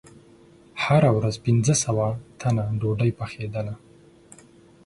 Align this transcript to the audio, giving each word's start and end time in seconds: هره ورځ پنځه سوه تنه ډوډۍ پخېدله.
هره 0.83 1.09
ورځ 1.17 1.35
پنځه 1.45 1.73
سوه 1.83 2.07
تنه 2.39 2.65
ډوډۍ 2.79 3.11
پخېدله. 3.19 3.73